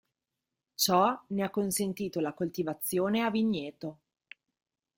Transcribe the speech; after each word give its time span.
Ciò 0.73 1.21
ne 1.27 1.43
ha 1.43 1.51
consentito 1.51 2.21
la 2.21 2.33
coltivazione 2.33 3.21
a 3.21 3.29
vigneto. 3.29 3.99